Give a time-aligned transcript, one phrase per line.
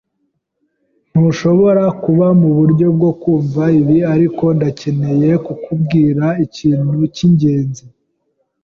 [1.11, 7.83] Ntushobora kuba muburyo bwo kumva ibi, ariko ndakeneye kukubwira ikintu cyingenzi.